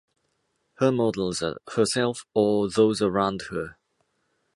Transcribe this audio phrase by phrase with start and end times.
[0.79, 3.77] Her models are herself or those around her.